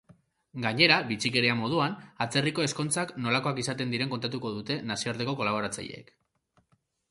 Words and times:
Gainera, 0.61 0.95
bitxikeria 1.11 1.57
moduan 1.59 1.93
atzerriko 2.25 2.65
ezkontzak 2.69 3.13
nolakoak 3.27 3.63
izaten 3.65 3.95
diren 3.97 4.13
kontatuko 4.17 4.55
dute 4.57 4.81
nazioarteko 4.95 5.39
kolaboratzaileek. 5.45 6.13